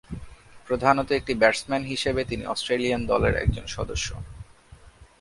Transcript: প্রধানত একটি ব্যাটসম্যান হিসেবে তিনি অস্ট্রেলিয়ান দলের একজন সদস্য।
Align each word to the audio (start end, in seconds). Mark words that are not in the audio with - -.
প্রধানত 0.67 1.09
একটি 1.11 1.33
ব্যাটসম্যান 1.33 1.83
হিসেবে 1.83 2.21
তিনি 2.25 2.43
অস্ট্রেলিয়ান 2.45 3.01
দলের 3.05 3.33
একজন 3.35 3.65
সদস্য। 3.67 4.07